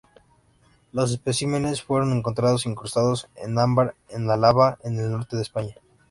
[0.93, 5.75] Los especímenes fueron encontrados incrustados en ámbar en Álava, en el norte de España.